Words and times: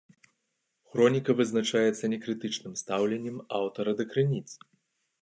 Хроніка 0.93 1.35
вызначаецца 1.41 2.11
некрытычным 2.15 2.73
стаўленнем 2.85 3.37
аўтара 3.63 3.91
да 4.01 4.11
крыніц. 4.13 4.47